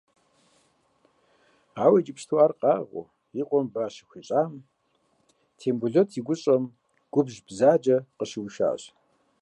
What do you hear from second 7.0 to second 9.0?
губжь бзаджэ къыщыушащ.